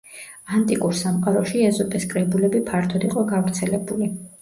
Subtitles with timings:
[0.59, 4.15] ანტიკურ სამყაროში ეზოპეს კრებულები ფართოდ იყო გავრცელებული.